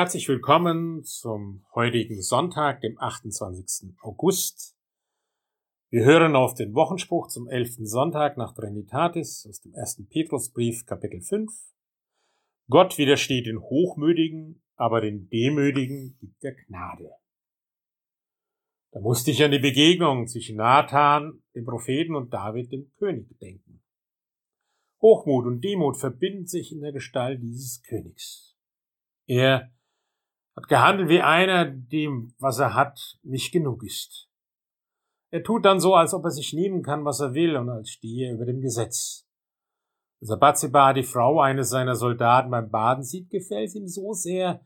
[0.00, 3.98] Herzlich willkommen zum heutigen Sonntag, dem 28.
[4.00, 4.74] August.
[5.90, 7.80] Wir hören auf den Wochenspruch zum 11.
[7.80, 10.06] Sonntag nach Trinitatis aus dem 1.
[10.08, 11.52] Petrusbrief, Kapitel 5.
[12.70, 17.10] Gott widersteht den Hochmütigen, aber den Demütigen gibt er Gnade.
[18.92, 23.82] Da musste ich an die Begegnung zwischen Nathan, dem Propheten, und David, dem König, denken.
[25.02, 28.56] Hochmut und Demut verbinden sich in der Gestalt dieses Königs.
[29.26, 29.70] Er
[30.60, 34.28] hat gehandelt wie einer, dem, was er hat, nicht genug ist.
[35.30, 37.90] Er tut dann so, als ob er sich nehmen kann, was er will, und als
[37.90, 39.26] stehe er über dem Gesetz.
[40.20, 44.64] Als Abaziba die Frau eines seiner Soldaten beim Baden sieht, gefällt ihm so sehr,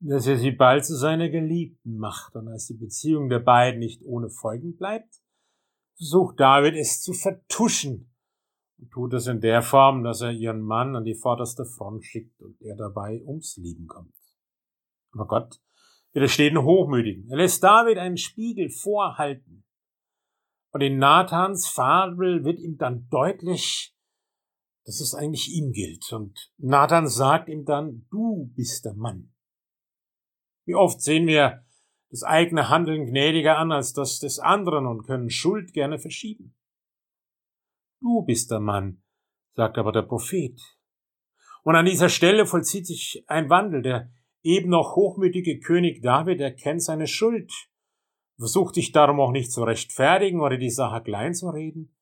[0.00, 4.02] dass er sie bald zu seiner Geliebten macht, und als die Beziehung der beiden nicht
[4.04, 5.20] ohne Folgen bleibt,
[5.96, 8.12] versucht David es zu vertuschen
[8.78, 12.40] und tut es in der Form, dass er ihren Mann an die vorderste Front schickt
[12.40, 14.19] und er dabei ums Leben kommt.
[15.12, 15.60] Aber Gott
[16.12, 17.28] widersteht den Hochmütigen.
[17.30, 19.64] Er lässt David einen Spiegel vorhalten.
[20.72, 23.94] Und in Nathans Fabel wird ihm dann deutlich,
[24.84, 26.12] dass es eigentlich ihm gilt.
[26.12, 29.32] Und Nathan sagt ihm dann, du bist der Mann.
[30.64, 31.64] Wie oft sehen wir
[32.10, 36.56] das eigene Handeln gnädiger an als das des anderen und können Schuld gerne verschieben.
[38.00, 39.02] Du bist der Mann,
[39.54, 40.60] sagt aber der Prophet.
[41.62, 43.82] Und an dieser Stelle vollzieht sich ein Wandel.
[43.82, 44.10] Der
[44.42, 47.52] eben noch hochmütige König David erkennt seine Schuld,
[48.36, 51.94] versucht sich darum auch nicht zu rechtfertigen oder die Sache klein zu reden.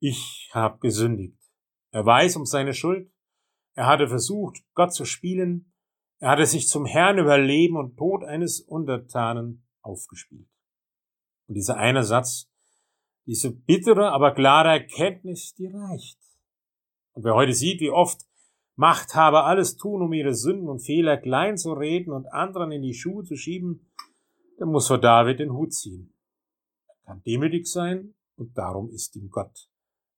[0.00, 1.38] Ich habe gesündigt.
[1.90, 3.10] Er weiß um seine Schuld.
[3.74, 5.72] Er hatte versucht, Gott zu spielen.
[6.18, 10.48] Er hatte sich zum Herrn über Leben und Tod eines Untertanen aufgespielt.
[11.46, 12.50] Und dieser eine Satz,
[13.26, 16.18] diese bittere, aber klare Erkenntnis, die reicht.
[17.12, 18.20] Und wer heute sieht, wie oft
[18.76, 22.94] Machthaber alles tun, um ihre Sünden und Fehler klein zu reden und anderen in die
[22.94, 23.86] Schuhe zu schieben,
[24.58, 26.12] der muss vor David den Hut ziehen.
[26.88, 29.68] Er kann demütig sein und darum ist ihm Gott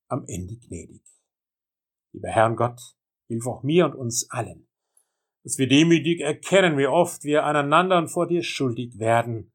[0.08, 1.02] am Ende gnädig.
[2.12, 2.80] Lieber Herrn Gott,
[3.28, 4.66] hilf auch mir und uns allen,
[5.42, 9.52] dass wir demütig erkennen, wie oft wir aneinander und vor dir schuldig werden,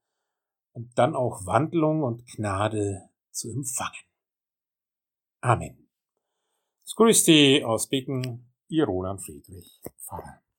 [0.74, 4.06] um dann auch Wandlung und Gnade zu empfangen.
[5.42, 5.90] Amen.
[6.86, 10.42] Es grüßt die aus Becken, Ihr Roland Friedrich Pfarrer.